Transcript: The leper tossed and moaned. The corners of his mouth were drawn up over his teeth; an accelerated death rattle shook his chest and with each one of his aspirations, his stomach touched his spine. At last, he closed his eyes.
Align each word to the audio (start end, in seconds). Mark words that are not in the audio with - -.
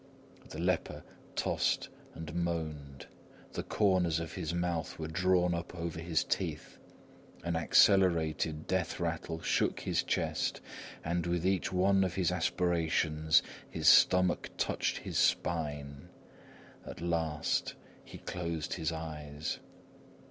The 0.49 0.57
leper 0.57 1.03
tossed 1.35 1.89
and 2.15 2.33
moaned. 2.33 3.05
The 3.53 3.61
corners 3.61 4.19
of 4.19 4.33
his 4.33 4.51
mouth 4.51 4.97
were 4.97 5.07
drawn 5.07 5.53
up 5.53 5.75
over 5.75 5.99
his 5.99 6.23
teeth; 6.23 6.79
an 7.43 7.55
accelerated 7.55 8.65
death 8.65 8.99
rattle 8.99 9.43
shook 9.43 9.81
his 9.81 10.01
chest 10.01 10.59
and 11.05 11.27
with 11.27 11.45
each 11.45 11.71
one 11.71 12.03
of 12.03 12.15
his 12.15 12.31
aspirations, 12.31 13.43
his 13.69 13.87
stomach 13.87 14.49
touched 14.57 14.97
his 14.97 15.19
spine. 15.19 16.09
At 16.83 16.99
last, 16.99 17.75
he 18.03 18.17
closed 18.17 18.73
his 18.73 18.91
eyes. 18.91 19.59